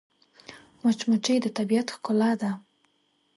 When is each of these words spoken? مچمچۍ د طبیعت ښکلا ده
مچمچۍ 0.81 1.37
د 1.41 1.47
طبیعت 1.57 1.87
ښکلا 1.95 2.31
ده 2.41 2.51